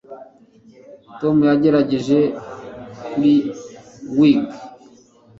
Tom 1.19 1.35
yagerageje 1.49 2.19
kuri 3.11 3.33
wig 4.17 4.45